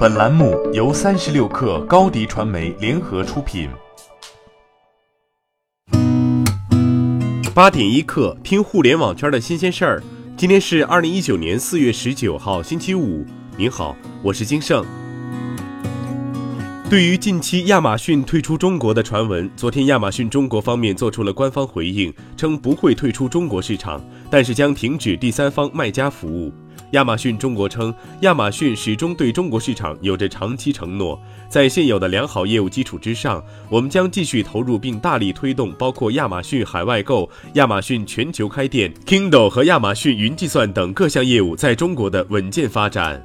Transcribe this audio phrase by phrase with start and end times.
[0.00, 3.68] 本栏目由三十六氪高低传媒联合出品。
[7.54, 10.02] 八点一刻，听互联网圈的新鲜事儿。
[10.38, 13.26] 今天是二零一九年四月十九号，星期五。
[13.58, 14.82] 您好，我是金盛。
[16.88, 26.52] 对于近期亚马逊退出中国的传闻，昨天亚马逊中国方面做出了官方回应，称不会退出中国市场，但是将停止第三方卖家服务。
[26.92, 43.24] 亚马逊中国称，亚马逊始终对中国市场有着长期承诺，在现有的良好业务基础之上，我们将继续投入并大力推动包括亚马逊海外购、亚马逊全球开店、Kindle 和亚马逊云计算等各项业务在中国的稳健发展。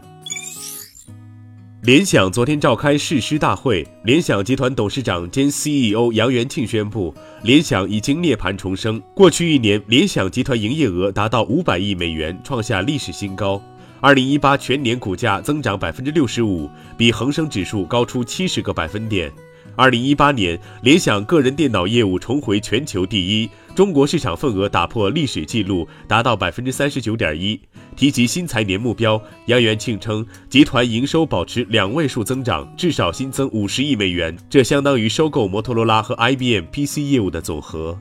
[1.86, 9.00] 联想昨天召开誓师大会，联想集团董事长兼 CEO 杨元庆宣布，联想已经涅槃重生。
[9.14, 13.62] 过去一年，联想集团营业额达到五百亿美元，创下历史新高。
[14.02, 16.68] 二零一八全年股价增长百分之六十五，
[16.98, 19.32] 比恒生指数高出七十个百分点。
[19.76, 27.60] 二零一八年，联想个人电脑业务重回全球第一，中国市场份额打破历史记录，达到百分之三十九点一。
[27.98, 38.00] 提及新财年目标，杨元庆称，集团营收保持两位数增长，至少新增五十亿美元，这相当于收购摩托罗拉和 IBM PC 业务的总和。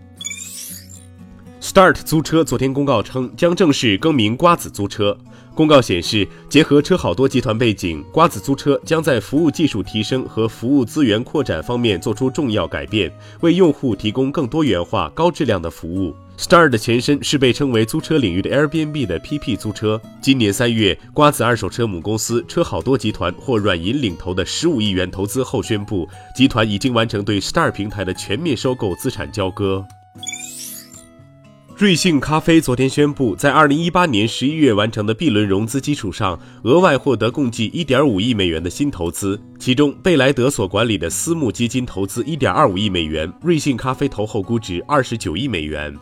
[1.60, 5.18] Start 租车昨天公告称，将正式更名瓜子租车。
[5.54, 16.12] 公告显示，结合车好多集团背景，瓜子租车将在服务技术提升和服务资源扩展方面做出重要改变，为用户提供更多元化、高质量的服务。
[16.36, 20.02] Star 的前身是被称为租车领域的 Airbnb 的 PP 租车。
[20.20, 29.86] 今年三月，瓜子二手车母公司车好多集团获软银领投的十五亿元投资后宣布，集团已经完成对 Star 平台的全面收购资产交割。
[31.76, 45.92] 瑞幸咖啡昨天宣布，在二零一八年十一月完成的 B 轮融资基础上，额外获得共计一点五亿美元的新投资，其中贝莱德所管理的私募基金投资一点二五亿美元，瑞幸咖啡投后估值二十九亿美元。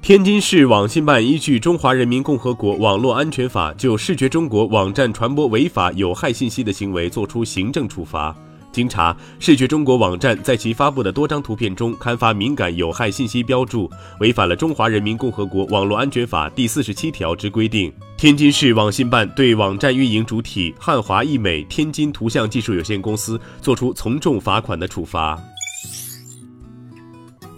[0.00, 8.32] 天津市网信办依据《中华人民共和国网络安全法》，就视觉中国网站传播违法有害信息的行为作出行政处罚。
[8.78, 13.90] 经查，视觉中国网站在其发布的多张图片中刊发敏感有害信息标注，
[14.20, 17.92] 违反了《中华人民共和国网络安全法》第四十七条之规定。
[18.16, 25.36] 天津市网信办对网站运营主体汉华易美天津图像技术有限公司作出从重罚款的处罚。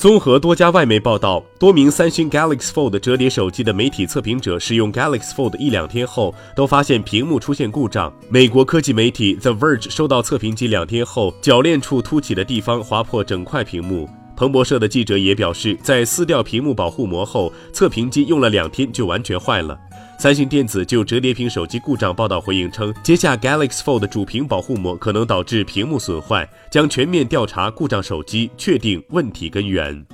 [0.01, 8.11] 综合多家外媒报道，多名三星 Galaxy Fold 折叠手机的媒体测评者使用 Galaxy Fold 一两天后，都发现屏幕出现故障。
[8.31, 14.09] 美国科技媒体 The Verge 收到测评机两天后，铰链处凸起的地方划破整块屏幕。
[14.35, 19.79] 彭博社的记者也表示，在撕掉屏幕保护膜后，测评机用了两天就完全坏了。
[20.21, 30.05] 三星电子就折叠屏手机故障报道回应称，接下 Galaxy Fold 主屏保护膜可能导致屏幕损坏，将全面调查故障手机，确定问题根源。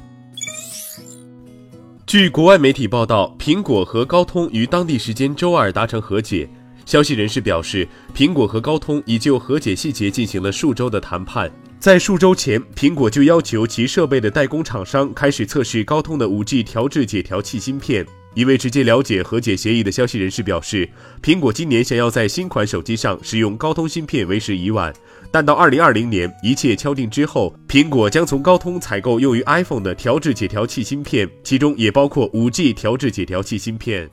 [2.07, 6.49] 据国外媒体报道，苹果和高通于当地时间周二达成和解。
[6.85, 11.51] 消息人士表示，苹果和高通已就和解细节进行了数周的谈判。
[11.81, 18.07] 在数周前，苹果就要求其设备的代工厂商开始测试高通的 5G 调制解调器芯片。
[18.37, 20.87] 一位直接了解和解协议的消息人士表示，
[21.23, 24.93] 苹果今年想要在新款手机上使用高通芯片为时已晚，
[25.31, 34.07] 但到二零二零年一切敲定之后，苹果将从高通采购用于 iPhone 的调制解调器芯片，其中也包括五 G 调制解调器芯片。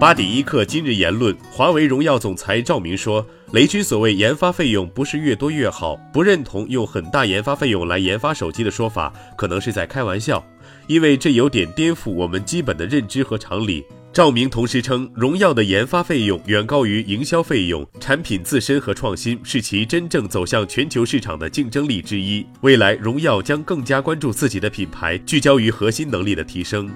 [0.00, 10.44] 八点一刻，今日言论：华为荣耀总裁赵明说，雷军所谓研发费用不是越多越好，不认同用很大研发费用来研发手机的说法，可能是在开玩笑。
[10.86, 13.84] 因为这有点颠覆我们基本的认知和常理。
[14.12, 22.46] 赵明同时称，荣耀的研发费用远高于营销费用，产品自身和创新是其真正走向全球市场的竞争力之一。
[22.60, 26.88] 未来，荣耀将更加关注自己的品牌，聚焦于核心能力的提升。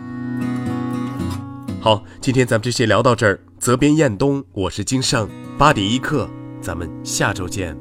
[1.82, 3.41] 好，今天咱们就先聊到这儿。
[3.59, 6.31] 责编：彦东，我是金盛，八点一刻，
[6.61, 7.76] 咱们下周见。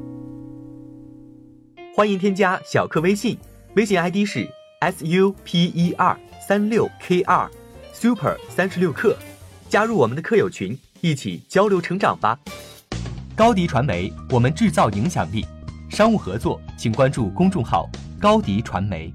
[1.94, 3.38] 欢迎添加小课微信，
[3.76, 4.44] 微信 ID 是。
[4.80, 7.48] S U P E R 三六 K 二
[7.92, 9.16] ，Super 三十六课，
[9.68, 12.36] 加入我们的课友群，一起交流成长吧。
[13.36, 15.46] 高迪传媒，我们制造影响力。
[15.88, 17.88] 商务合作，请关注公众号
[18.20, 19.14] 高迪传媒。